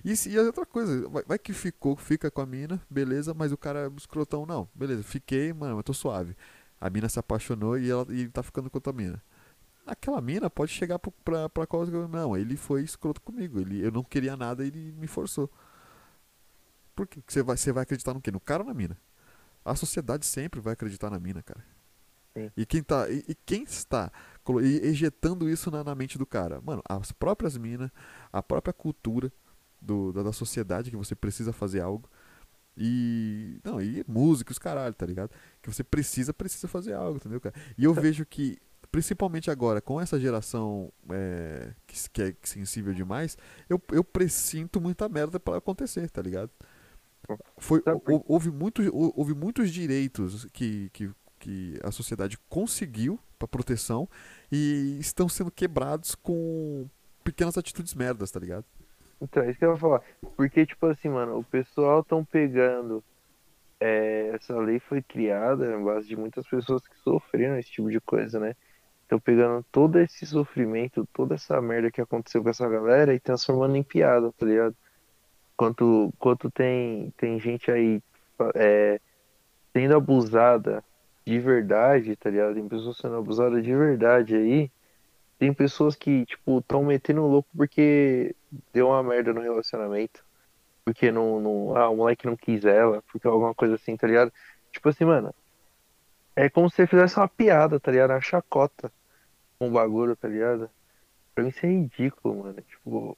[0.05, 3.33] E, se, e a outra coisa, vai, vai, que ficou, fica com a mina, beleza,
[3.33, 6.35] mas o cara é escrotão, não, beleza, fiquei, mano, eu tô suave.
[6.79, 9.21] A mina se apaixonou e, ela, e ele tá ficando com outra mina.
[9.87, 11.85] Aquela mina pode chegar pra, pra qual.
[11.87, 13.59] Não, ele foi escroto comigo.
[13.59, 15.49] Ele, eu não queria nada e ele me forçou.
[16.93, 18.29] Por que você vai, você vai acreditar no quê?
[18.29, 18.99] No cara ou na mina?
[19.67, 21.63] A sociedade sempre vai acreditar na mina, cara.
[22.37, 22.51] Sim.
[22.55, 24.11] E quem, tá, e, e quem está
[24.83, 26.61] ejetando isso na, na, mente do cara?
[26.61, 27.89] Mano, as próprias minas,
[28.31, 29.31] a própria cultura
[29.81, 32.07] do, da, da sociedade que você precisa fazer algo.
[32.77, 33.59] E.
[33.63, 35.31] Não, e músicos, caralho, tá ligado?
[35.61, 37.55] Que você precisa, precisa fazer algo, entendeu, cara?
[37.75, 38.59] E eu vejo que,
[38.91, 43.35] principalmente agora, com essa geração é, que, que, é sensível demais,
[43.67, 46.51] eu, eu presinto muita merda para acontecer, tá ligado?
[47.57, 47.81] Foi,
[48.25, 54.07] houve, muitos, houve muitos direitos que, que, que a sociedade conseguiu para proteção
[54.51, 56.87] e estão sendo quebrados com
[57.23, 58.65] pequenas atitudes merdas, tá ligado?
[59.21, 60.01] Então, é isso que eu vou falar.
[60.35, 63.03] Porque, tipo assim, mano, o pessoal estão pegando.
[63.79, 67.99] É, essa lei foi criada em base de muitas pessoas que sofreram esse tipo de
[67.99, 68.55] coisa, né?
[69.03, 73.75] Estão pegando todo esse sofrimento, toda essa merda que aconteceu com essa galera e transformando
[73.75, 74.75] em piada, tá ligado?
[75.57, 78.01] Quanto, quanto tem, tem gente aí
[78.55, 79.01] é,
[79.73, 80.83] sendo abusada
[81.25, 82.53] de verdade, tá ligado?
[82.53, 84.71] Tem pessoas sendo abusadas de verdade aí.
[85.39, 88.35] Tem pessoas que, tipo, estão metendo louco porque
[88.71, 90.23] deu uma merda no relacionamento.
[90.85, 91.75] Porque não, não.
[91.75, 94.31] Ah, o moleque não quis ela, porque alguma coisa assim, tá ligado?
[94.71, 95.33] Tipo assim, mano.
[96.35, 98.11] É como se você fizesse uma piada, tá ligado?
[98.11, 98.91] Uma chacota
[99.59, 100.69] com um bagulho, tá ligado?
[101.33, 102.61] Pra mim isso é ridículo, mano.
[102.61, 103.17] Tipo,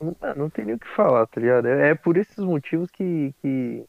[0.00, 1.66] não, não tem nem o que falar, tá ligado?
[1.66, 3.84] É, é por esses motivos que, que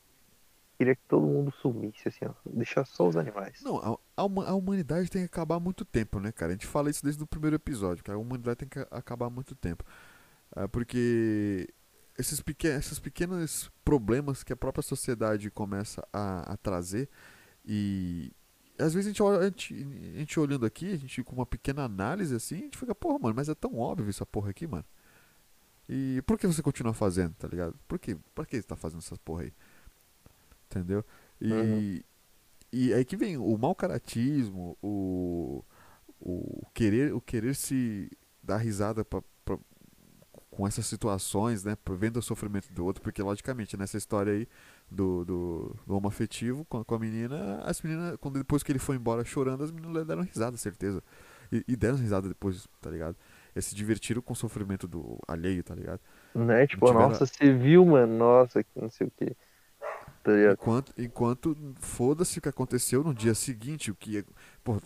[0.77, 2.33] queria que todo mundo sumisse, assim, ó.
[2.45, 3.61] Deixar só os animais.
[3.63, 6.51] Não, a, a, humanidade tem que acabar há muito tempo, né, cara?
[6.51, 9.29] A gente fala isso desde o primeiro episódio, que a humanidade tem que acabar há
[9.29, 9.83] muito tempo.
[10.55, 11.67] É porque
[12.17, 17.09] esses, pequen esses pequenos problemas que a própria sociedade começa a, a trazer
[17.65, 18.31] e
[18.79, 21.45] às vezes a gente, olha, a, gente, a gente olhando aqui, a gente com uma
[21.45, 24.67] pequena análise assim, a gente fica, porra, mano, mas é tão óbvio essa porra aqui,
[24.67, 24.85] mano.
[25.89, 27.75] E por que você continua fazendo, tá ligado?
[27.87, 29.53] Por que, por que você tá fazendo essas porra aí?
[30.69, 31.03] Entendeu?
[31.39, 32.01] E, uhum.
[32.73, 35.63] e aí que vem o mau caratismo, o,
[36.19, 38.11] o, querer, o querer se
[38.43, 39.57] dar risada pra, pra,
[40.49, 41.77] com essas situações, né?
[41.97, 44.47] Vendo o sofrimento do outro, porque logicamente nessa história aí
[44.91, 48.97] do, do, do homoafetivo com, com a menina, as meninas, quando depois que ele foi
[48.97, 51.01] embora chorando, as meninas deram risada, certeza.
[51.49, 53.15] E, e deram risada depois, tá ligado?
[53.57, 55.99] Eles se divertiram com o sofrimento do alheio, tá ligado?
[56.35, 56.67] Né?
[56.67, 57.09] Tipo, tiveram...
[57.09, 58.15] nossa, você viu, mano?
[58.15, 59.35] Nossa, que não sei o que.
[60.23, 64.23] Tá enquanto, enquanto foda-se o que aconteceu no dia seguinte, o que
[64.63, 64.79] pô,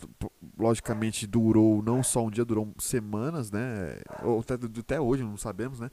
[0.58, 4.00] logicamente durou não só um dia, durou semanas, né?
[4.24, 5.92] Ou até, até hoje, não sabemos, né?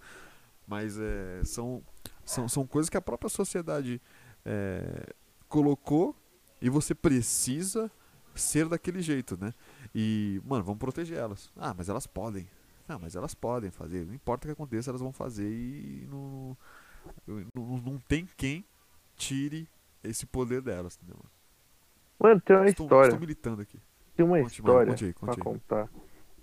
[0.64, 1.83] Mas é, são,
[2.25, 4.01] são, são coisas que a própria sociedade
[4.45, 5.14] é,
[5.49, 6.14] colocou
[6.62, 7.91] e você precisa
[8.37, 9.53] ser daquele jeito, né?
[9.93, 11.51] E, mano, vamos proteger elas.
[11.57, 12.49] Ah, mas elas podem.
[12.88, 14.07] Não, mas elas podem fazer.
[14.07, 16.57] Não importa o que aconteça, elas vão fazer e não,
[17.55, 18.64] não, não tem quem
[19.14, 19.68] tire
[20.03, 21.22] esse poder delas, entendeu?
[22.18, 23.09] Mano, tem uma estou, história.
[23.09, 23.79] Estou militando aqui.
[24.16, 25.59] Tem uma conte, história conte aí, conte pra aí.
[25.59, 25.88] contar.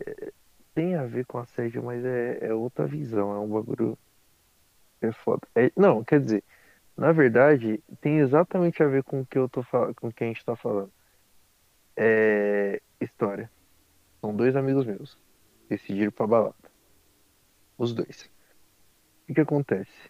[0.06, 0.34] É,
[0.76, 3.34] tem a ver com assédio, mas é, é outra visão.
[3.34, 3.98] É um bagulho.
[5.02, 5.48] É foda.
[5.56, 6.44] É, não, quer dizer,
[6.96, 9.64] na verdade, tem exatamente a ver com o que eu tô
[9.96, 10.92] com o que a gente tá falando.
[11.98, 12.80] É.
[13.02, 13.50] História.
[14.22, 15.18] São dois amigos meus
[15.70, 16.56] decidiram ir pra balada.
[17.78, 18.30] Os dois.
[19.24, 20.10] O que, que acontece?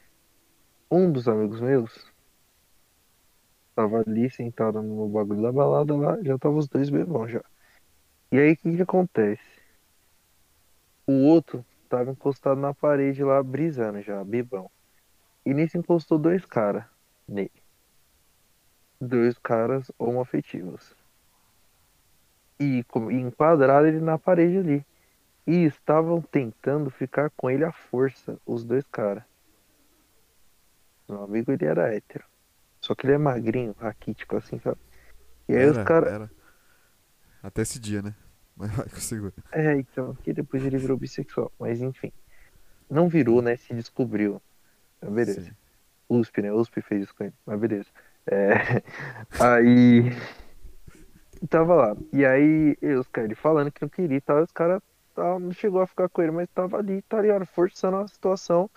[0.89, 2.13] Um dos amigos meus
[3.75, 7.43] tava ali sentado no bagulho da balada lá, já tava os dois bebão já.
[8.31, 9.43] E aí o que, que acontece?
[11.05, 14.69] O outro tava encostado na parede lá, brisando já, bebão.
[15.45, 16.85] E nisso encostou dois caras
[17.27, 17.51] nele.
[18.99, 20.95] Dois caras homoafetivos.
[22.59, 24.85] E, e enquadraram ele na parede ali.
[25.47, 29.23] E estavam tentando ficar com ele à força, os dois caras.
[31.07, 32.25] Meu amigo ele era hétero.
[32.81, 34.79] Só que ele é magrinho, raquítico, assim, sabe?
[35.47, 36.29] E aí era, os caras.
[37.41, 38.15] Até esse dia, né?
[38.57, 39.31] Mas vai, consigo.
[39.51, 41.51] É, então, que depois ele virou bissexual.
[41.59, 42.11] Mas enfim.
[42.89, 43.55] Não virou, né?
[43.57, 44.41] Se descobriu.
[44.97, 45.41] Então, beleza.
[45.41, 45.51] Sim.
[46.07, 46.51] USP, né?
[46.51, 47.33] USP fez isso com ele.
[47.45, 47.89] Mas beleza.
[48.27, 48.53] É...
[49.39, 50.11] aí.
[51.49, 51.97] Tava lá.
[52.13, 54.41] E aí, os caras ele falando que não queria e tal.
[54.41, 54.81] Os caras
[55.17, 57.45] não chegou a ficar com ele, mas tava ali, tá ligado?
[57.45, 58.69] Forçando a situação.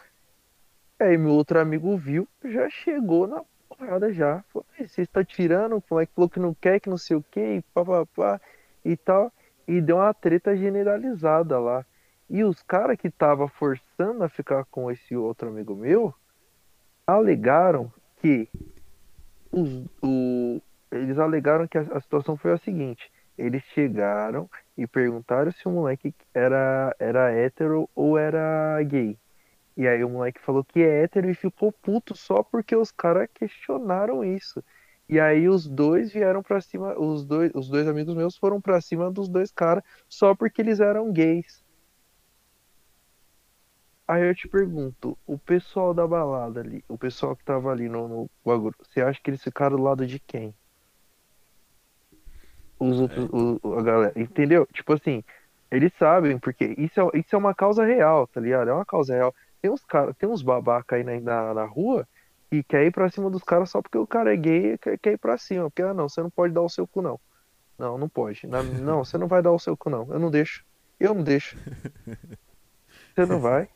[1.01, 4.42] Aí meu outro amigo viu, já chegou na porrada já.
[4.53, 7.16] Falou, "Ei, você está tirando, como é que falou que não quer, que não sei
[7.16, 7.64] o que, e
[8.85, 9.33] e tal.
[9.66, 11.85] E deu uma treta generalizada lá.
[12.29, 16.14] E os caras que tava forçando a ficar com esse outro amigo meu
[17.07, 18.48] alegaram que
[19.51, 25.53] os, o, eles alegaram que a, a situação foi a seguinte: eles chegaram e perguntaram
[25.53, 29.18] se o moleque era, era hétero ou era gay.
[29.77, 33.29] E aí o moleque falou que é hétero e ficou puto só porque os caras
[33.33, 34.62] questionaram isso.
[35.09, 38.81] E aí os dois vieram pra cima, os dois, os dois amigos meus foram pra
[38.81, 41.62] cima dos dois caras só porque eles eram gays.
[44.09, 48.09] Aí eu te pergunto, o pessoal da balada ali, o pessoal que tava ali no,
[48.09, 50.55] no bagulho, você acha que eles ficaram do lado de quem?
[52.81, 54.67] Os outros, o- a galera, entendeu?
[54.73, 55.23] Tipo assim,
[55.71, 58.69] eles sabem, porque isso é, isso é uma causa real, tá ligado?
[58.71, 59.35] É uma causa real.
[59.61, 62.07] Tem uns cara, tem uns babaca aí na, na, na rua
[62.51, 64.99] que quer ir pra cima dos caras só porque o cara é gay e quer,
[64.99, 65.64] quer ir pra cima.
[65.71, 67.21] Porque, ah, não, você não pode dar o seu cu, não.
[67.79, 68.47] Não, não pode.
[68.47, 70.07] Na- não, você não vai dar o seu cu, não.
[70.12, 70.64] Eu não deixo.
[71.01, 71.57] Eu não deixo.
[73.14, 73.69] Você não vai.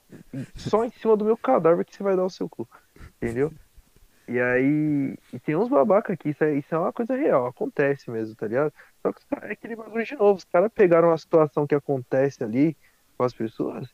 [0.57, 2.69] Só em cima do meu cadáver que você vai dar o seu cu.
[3.17, 3.53] Entendeu?
[4.29, 5.17] E aí.
[5.33, 8.47] E tem uns babaca aqui, isso é, isso é uma coisa real, acontece mesmo, tá
[8.47, 8.73] ligado?
[9.03, 10.39] Só que é aquele bagulho de novo.
[10.39, 12.77] Os caras pegaram a situação que acontece ali
[13.17, 13.89] com as pessoas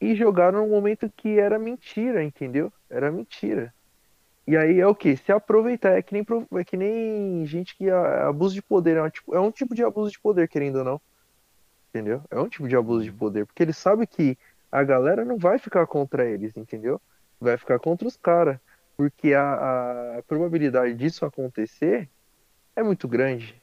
[0.00, 2.72] e jogaram num momento que era mentira, entendeu?
[2.90, 3.74] Era mentira.
[4.46, 5.16] E aí é o que?
[5.16, 6.24] Se aproveitar, é que nem,
[6.58, 9.74] é que nem gente que a- abuso de poder, é um, tipo, é um tipo
[9.74, 11.02] de abuso de poder, querendo ou não.
[11.90, 12.22] Entendeu?
[12.30, 14.38] É um tipo de abuso de poder, porque ele sabe que
[14.70, 17.00] a galera não vai ficar contra eles, entendeu?
[17.40, 18.58] Vai ficar contra os caras.
[18.96, 22.10] Porque a, a probabilidade disso acontecer
[22.76, 23.59] é muito grande.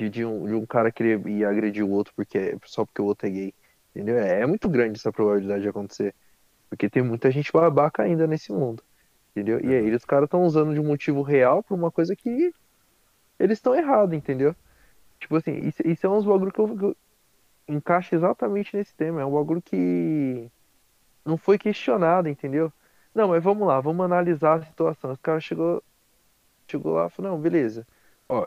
[0.00, 3.02] De, de, um, de um cara querer ir agredir o outro porque, é- só porque
[3.02, 3.54] o outro é gay.
[3.94, 4.18] Entendeu?
[4.18, 6.14] É, é muito grande essa probabilidade de acontecer.
[6.70, 8.82] Porque tem muita gente babaca ainda nesse mundo.
[9.30, 9.60] Entendeu?
[9.60, 12.50] E aí os caras estão usando de um motivo real pra uma coisa que
[13.38, 14.56] eles estão errados, entendeu?
[15.20, 16.96] Tipo assim, isso, isso é uns bagulho que eu, que eu
[17.68, 19.20] encaixa exatamente nesse tema.
[19.20, 20.50] É um bagulho que
[21.24, 22.72] não foi questionado, entendeu?
[23.14, 25.12] Não, mas vamos lá, vamos analisar a situação.
[25.12, 25.82] Os caras chegou,
[26.70, 27.86] chegou lá e falou, não, beleza.
[28.28, 28.46] Ó,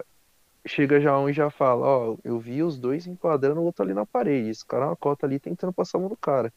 [0.66, 3.94] chega já um e já fala, ó, eu vi os dois enquadrando o outro ali
[3.94, 4.50] na parede.
[4.50, 6.54] Esse cara é uma cota ali tentando passar a mão no cara.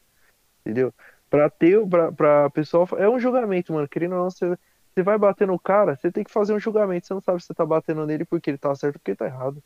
[0.61, 0.93] Entendeu?
[1.29, 2.87] Pra ter, pra, pra pessoal.
[2.97, 3.87] É um julgamento, mano.
[3.87, 4.57] Querendo ou não, você,
[4.93, 7.05] você vai bater no cara, você tem que fazer um julgamento.
[7.05, 9.17] Você não sabe se você tá batendo nele porque ele tá certo ou porque ele
[9.17, 9.61] tá errado.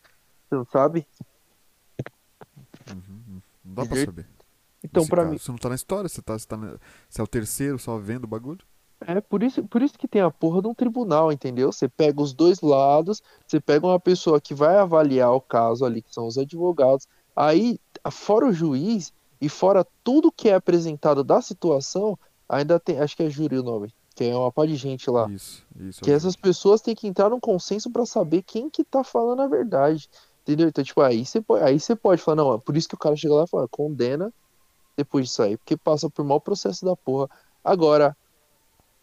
[0.49, 1.05] Você não sabe?
[3.63, 4.27] Não dá pra saber.
[4.83, 5.37] Então, caso, mim.
[5.37, 6.77] Você não tá na história, você, tá, você, tá na-
[7.07, 8.65] você é o terceiro só vendo o bagulho.
[9.07, 11.71] É por isso, por isso que tem a porra de um tribunal, entendeu?
[11.71, 16.01] Você pega os dois lados, você pega uma pessoa que vai avaliar o caso ali,
[16.01, 17.07] que são os advogados.
[17.35, 17.79] Aí,
[18.11, 23.23] fora o juiz e fora tudo que é apresentado da situação, ainda tem, acho que
[23.23, 25.27] é júri o nome, que é uma pá de gente lá.
[25.31, 26.01] Isso, isso.
[26.01, 29.41] Que é essas pessoas têm que entrar num consenso pra saber quem que tá falando
[29.41, 30.07] a verdade.
[30.43, 30.67] Entendeu?
[30.67, 32.99] Então, tipo, aí você pode, aí você pode falar, não, é por isso que o
[32.99, 34.31] cara chega lá e fala, condena
[34.95, 37.29] depois disso aí, porque passa por mau processo da porra.
[37.63, 38.15] Agora,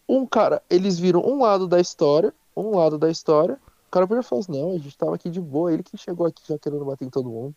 [0.09, 3.55] um cara, eles viram um lado da história, um lado da história,
[3.87, 6.27] o cara podia falar assim, não, a gente tava aqui de boa, ele que chegou
[6.27, 7.55] aqui já querendo bater em todo mundo.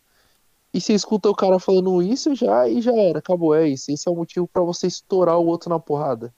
[0.74, 3.90] E você escuta o cara falando isso já e já era, acabou, é isso.
[3.90, 6.32] Esse é o motivo pra você estourar o outro na porrada.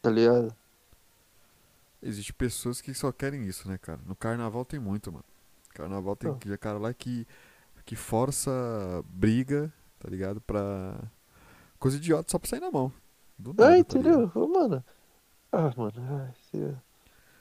[0.00, 0.52] Tá ligado?
[2.02, 4.00] Existem pessoas que só querem isso, né, cara?
[4.04, 5.24] No carnaval tem muito, mano.
[5.72, 6.58] Carnaval tem Ah.
[6.58, 7.24] cara lá que,
[7.86, 8.50] que força
[9.08, 10.40] briga, tá ligado?
[10.40, 10.98] Pra.
[11.78, 12.92] Coisa idiota só pra sair na mão.
[13.38, 14.24] Do nada, É, tá ligado?
[14.24, 14.48] entendeu?
[14.48, 14.84] Mano.
[15.52, 15.92] Ah, mano.
[15.98, 16.56] ai, se-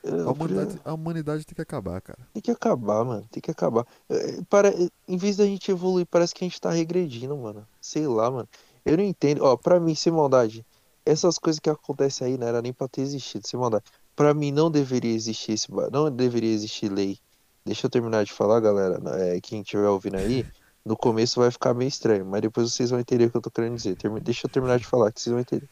[0.04, 2.19] eu A queria- humanidade, a humanidade tem que acabar, cara.
[2.34, 3.26] Tem que acabar, mano.
[3.32, 3.86] Tem que acabar.
[4.10, 4.74] É, Para...
[5.08, 7.67] Em vez da gente evoluir, parece que a gente tá regredindo, mano.
[7.80, 8.50] Sei lá, mano.
[8.86, 9.43] Eu não entendo.
[9.43, 10.65] Ó, pra mim, sem maldade,
[11.06, 13.84] essas coisas que acontecem aí não era nem pra ter existido, sem maldade.
[14.15, 15.67] Pra mim, não deveria existir esse.
[15.91, 17.17] Não deveria existir lei.
[17.63, 19.00] Deixa eu terminar de falar, galera.
[19.19, 20.43] É, quem estiver ouvindo aí,
[20.84, 23.52] no começo vai ficar meio estranho, mas depois vocês vão entender o que eu tô
[23.52, 23.95] querendo dizer.
[24.24, 25.69] Deixa eu terminar de falar, que vocês vão entender.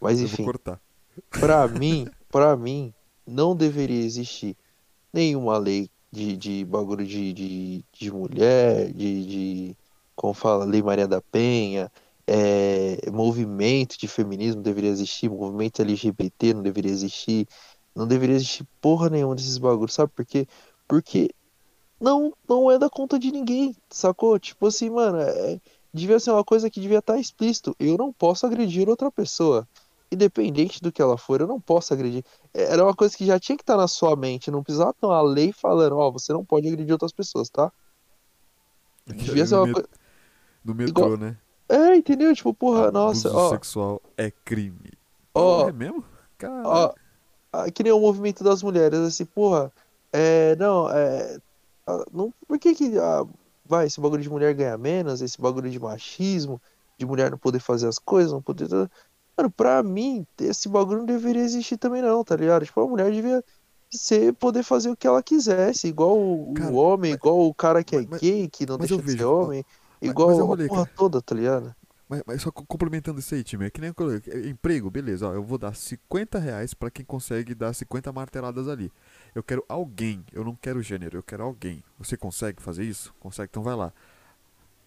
[0.00, 0.44] Mas Eu vou enfim.
[0.46, 0.80] cortar.
[1.30, 2.92] Pra mim, pra mim,
[3.26, 4.56] não deveria existir
[5.12, 9.76] nenhuma lei de, de bagulho de, de, de mulher, de, de,
[10.14, 11.90] como fala, Lei Maria da Penha,
[12.26, 17.46] é, movimento de feminismo deveria existir, movimento LGBT não deveria existir,
[17.94, 20.46] não deveria existir porra nenhuma desses bagulhos, sabe por quê?
[20.88, 21.30] Porque
[22.00, 24.38] não, não é da conta de ninguém, sacou?
[24.38, 25.60] Tipo assim, mano, é,
[25.92, 27.74] devia ser uma coisa que devia estar explícito.
[27.78, 29.66] Eu não posso agredir outra pessoa.
[30.10, 32.24] Independente do que ela for, eu não posso agredir.
[32.54, 34.50] É, Era uma coisa que já tinha que estar na sua mente.
[34.50, 37.72] Não precisava ter uma lei falando, ó, você não pode agredir outras pessoas, tá?
[39.06, 39.88] Devia ser uma coisa.
[40.64, 41.36] no metrô, igual- né?
[41.68, 42.32] É, entendeu?
[42.34, 42.92] Tipo, porra, Abuso
[43.28, 44.92] nossa, ó, sexual é crime.
[45.34, 45.68] Ó.
[45.68, 46.04] é mesmo?
[46.38, 46.94] Cara, Ó,
[47.74, 49.72] que nem o movimento das mulheres, assim, porra,
[50.12, 51.38] é, não, é,
[52.12, 53.24] não, por que que, ah,
[53.64, 56.60] vai, esse bagulho de mulher ganhar menos, esse bagulho de machismo,
[56.98, 58.68] de mulher não poder fazer as coisas, não poder,
[59.36, 62.64] mano, pra mim, esse bagulho não deveria existir também não, tá ligado?
[62.64, 63.42] Tipo, a mulher devia
[63.90, 67.54] ser, poder fazer o que ela quisesse, igual o, o Cara, homem, mas- igual o
[67.54, 69.64] cara que é mas- gay, que não deixa de ser vejo, ó, homem,
[70.00, 70.96] mas- igual mas eu a rolei, porra cara.
[70.96, 71.74] toda, tá ligado?
[72.08, 74.88] Mas, mas só co- complementando isso aí, time, é que nem eu coloquei, é, emprego,
[74.90, 78.92] beleza, ó, eu vou dar 50 reais pra quem consegue dar 50 marteladas ali.
[79.34, 81.82] Eu quero alguém, eu não quero gênero, eu quero alguém.
[81.98, 83.12] Você consegue fazer isso?
[83.18, 83.92] Consegue, então vai lá.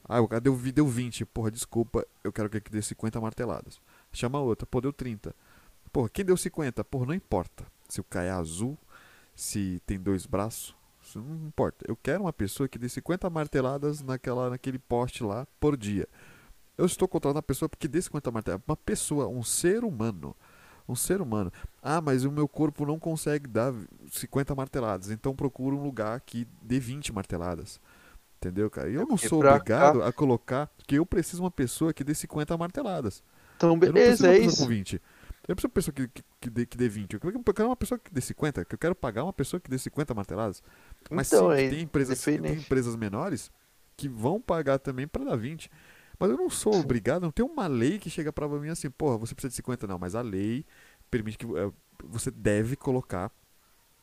[0.08, 3.80] Ah, o cara deu, deu 20, porra, desculpa, eu quero que dê 50 marteladas.
[4.12, 5.36] Chama outra, pô, deu 30.
[5.92, 6.84] Porra, quem deu 50?
[6.84, 7.66] Porra, não importa.
[7.88, 8.78] Se o cara é azul,
[9.36, 10.76] se tem dois braços,
[11.16, 11.86] não importa.
[11.88, 16.08] Eu quero uma pessoa que dê 50 marteladas naquela, naquele poste lá por dia.
[16.78, 18.66] Eu estou contratando uma pessoa porque dê 50 marteladas.
[18.68, 20.36] Uma pessoa, um ser humano.
[20.88, 21.52] Um ser humano.
[21.82, 23.74] Ah, mas o meu corpo não consegue dar
[24.12, 25.12] 50 marteladas.
[25.12, 27.80] Então procura um lugar que dê 20 marteladas.
[28.38, 28.90] Entendeu, cara?
[28.90, 32.16] E eu não porque sou obrigado a colocar que eu preciso uma pessoa que dê
[32.16, 33.22] 50 marteladas.
[33.60, 34.58] Então, Eu não preciso beleza, é isso.
[34.64, 34.94] com 20.
[34.94, 35.00] Eu
[35.50, 37.14] não preciso de uma pessoa que, que, que, dê, que dê 20.
[37.16, 38.64] Eu quero uma pessoa que dê 50.
[38.64, 40.64] Que eu quero pagar uma pessoa que dê 50 marteladas.
[41.12, 43.52] Mas Então, sim, é tem empresas, tem empresas menores
[43.98, 45.70] que vão pagar também para dar 20.
[46.18, 49.18] Mas eu não sou obrigado, não tem uma lei que chega pra mim assim, porra,
[49.18, 50.66] você precisa de 50 não, mas a lei
[51.10, 51.72] permite que eh,
[52.04, 53.32] você deve colocar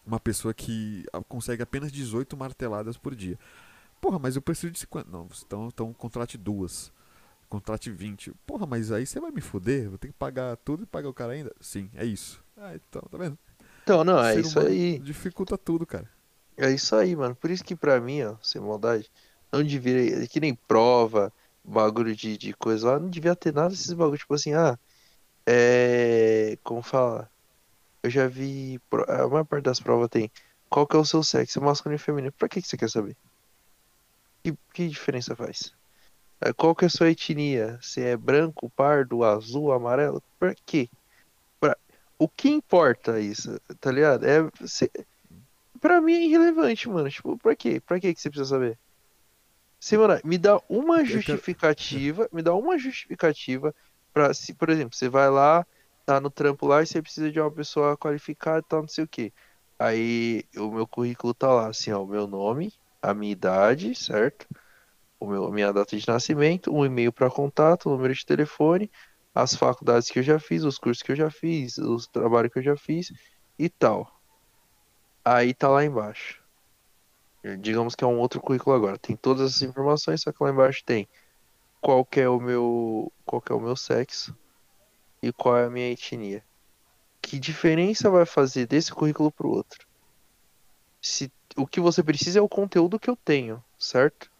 [0.05, 3.38] uma pessoa que ah, consegue apenas 18 marteladas por dia.
[4.01, 5.11] Porra, mas eu preciso de 50.
[5.11, 6.92] Não, então, então contrate duas.
[7.48, 8.32] Contrate 20.
[8.46, 9.88] Porra, mas aí você vai me fuder?
[9.88, 11.54] Vou ter que pagar tudo e pagar o cara ainda?
[11.61, 12.42] Sim, é isso.
[12.56, 13.38] Ah, então, tá vendo?
[13.82, 14.98] Então, não, é isso aí.
[14.98, 16.11] Dificulta tudo, cara.
[16.56, 17.37] É isso aí, mano.
[17.37, 19.11] Por isso que pra mim, ó, sem maldade,
[19.52, 20.24] não devia.
[20.24, 21.32] é Que nem prova,
[21.62, 24.20] bagulho de, de coisa lá, não devia ter nada desses bagulhos.
[24.20, 24.78] Tipo assim, ah,
[25.46, 26.59] é.
[26.64, 27.30] Como fala?
[28.02, 28.80] Eu já vi.
[29.09, 30.30] A maior parte das provas tem.
[30.68, 32.32] Qual que é o seu sexo, masculino e feminino?
[32.32, 33.16] Pra que que você quer saber?
[34.42, 35.72] Que, que diferença faz?
[36.40, 37.79] É, Qual que é a sua etnia?
[37.83, 40.22] Se é branco, pardo, azul, amarelo?
[40.38, 40.88] Pra quê?
[41.61, 41.77] Pra...
[42.18, 44.27] O que importa isso, tá ligado?
[44.27, 44.40] É.
[44.66, 44.90] se-
[45.81, 47.11] Pra mim é irrelevante, mano.
[47.11, 47.81] Tipo, pra quê?
[47.81, 48.79] Pra quê que você precisa saber?
[49.81, 53.75] Simona, me dá uma justificativa, me dá uma justificativa
[54.12, 55.64] pra, se, por exemplo, você vai lá,
[56.05, 59.05] tá no trampo lá e você precisa de uma pessoa qualificada e tal, não sei
[59.05, 59.33] o quê.
[59.79, 62.72] Aí o meu currículo tá lá, assim, ó, o meu nome,
[63.03, 64.46] a minha idade, certo?
[65.18, 68.90] O meu, minha data de nascimento, um e-mail pra contato, número de telefone,
[69.35, 72.59] as faculdades que eu já fiz, os cursos que eu já fiz, os trabalhos que
[72.59, 73.12] eu já fiz
[73.59, 74.11] e tal.
[75.24, 76.42] Aí tá lá embaixo.
[77.61, 78.98] Digamos que é um outro currículo agora.
[78.98, 81.09] Tem todas essas informações, só que lá embaixo tem
[81.81, 84.37] qual é o meu, qual é o meu sexo
[85.22, 86.42] e qual é a minha etnia.
[87.20, 89.87] Que diferença vai fazer desse currículo pro outro?
[91.00, 94.31] Se o que você precisa é o conteúdo que eu tenho, certo?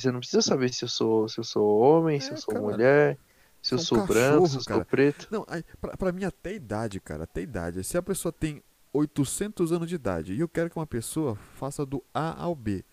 [0.00, 2.54] Você não precisa saber se eu sou, se eu sou homem, se É, eu sou
[2.54, 2.64] cara.
[2.66, 3.18] mulher,
[3.62, 4.84] se eu é sou um branco, se cachorro, eu sou cara.
[4.84, 5.28] preto.
[5.30, 7.82] Não, aí, pra, pra mim até idade, cara, até idade.
[7.84, 11.84] Se a pessoa tem 800 anos de idade e eu quero que uma pessoa faça
[11.86, 12.84] do A ao B,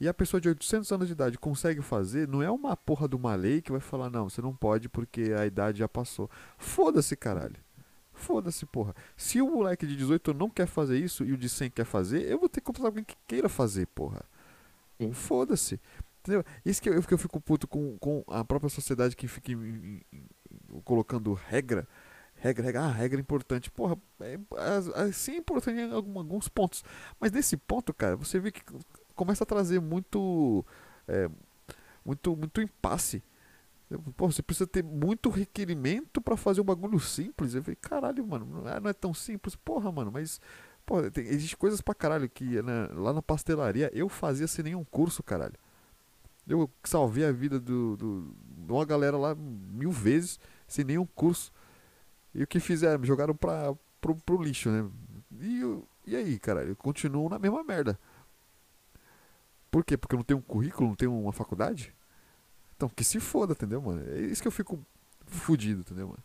[0.00, 3.16] e a pessoa de 800 anos de idade consegue fazer, não é uma porra de
[3.16, 6.30] uma lei que vai falar, não, você não pode porque a idade já passou.
[6.56, 7.56] Foda-se, caralho.
[8.14, 8.94] Foda-se, porra.
[9.16, 12.22] Se o moleque de 18 não quer fazer isso e o de 100 quer fazer,
[12.30, 14.22] eu vou ter que contratar alguém que queira fazer, porra.
[15.12, 15.80] Foda-se.
[16.20, 16.44] Entendeu?
[16.64, 20.02] Isso que eu, que eu fico puto com, com a própria sociedade que fica em-
[20.12, 21.86] em- colocando regra.
[22.34, 23.70] Regra, regra, ah, regra importante.
[23.70, 26.82] Porra, é, é, é, é importante em algum- alguns pontos.
[27.18, 28.62] Mas nesse ponto, cara, você vê que
[29.14, 30.64] começa a trazer muito.
[31.08, 31.28] é,
[32.04, 33.22] muito, muito impasse.
[34.18, 37.54] Você precisa ter muito requerimento pra fazer um bagulho simples.
[37.54, 39.56] Eu falei, caralho, mano, não é, é tão simples.
[39.56, 40.40] Porra, mano, mas.
[40.86, 44.84] Pô, tem, existe coisas pra caralho que né, lá na pastelaria eu fazia sem nenhum
[44.84, 45.54] curso, caralho.
[46.50, 48.34] Eu salvei a vida do, do,
[48.66, 51.52] de uma galera lá mil vezes sem nenhum curso.
[52.34, 53.04] E o que fizeram?
[53.04, 54.88] Jogaram pra, pro, pro lixo, né?
[55.40, 56.70] E, eu- e aí, caralho?
[56.70, 57.98] Eu continuo na mesma merda.
[59.70, 59.96] Por quê?
[59.96, 61.94] Porque eu não tenho um currículo, não tenho uma faculdade?
[62.76, 64.02] Então, que se foda, entendeu, mano?
[64.10, 64.80] É isso que eu fico
[65.26, 66.22] fudido, entendeu, mano?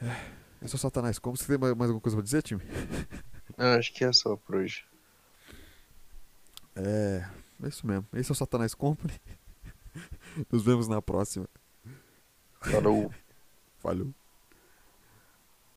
[0.00, 0.06] É,
[0.62, 1.36] é o Satanás como?
[1.36, 2.62] Você tem mais, mais alguma coisa pra dizer, time?
[3.56, 4.84] Eu acho que é só por hoje.
[6.74, 7.24] É,
[7.62, 8.06] é isso mesmo.
[8.12, 9.14] Esse é o Satanás Company.
[10.50, 11.48] Nos vemos na próxima.
[12.60, 13.12] Falou.
[13.78, 14.14] Falou.